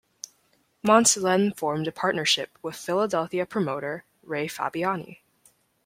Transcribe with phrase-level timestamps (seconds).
[0.81, 5.21] Mondt then formed a partnership with Philadelphia promoter, Ray Fabiani.